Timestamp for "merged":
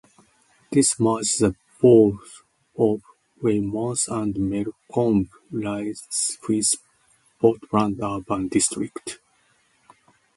0.99-1.41